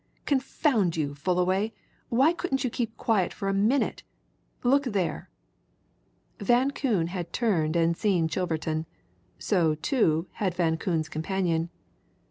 [0.25, 1.73] Confound you, Fullaway!
[2.09, 4.01] why couldn't you keep quiet for a minute?
[4.63, 5.29] Look there!"
[6.39, 8.87] Van Koon had turned and seen Chilverton.
[9.37, 11.69] So, too, had Van Koon's companion.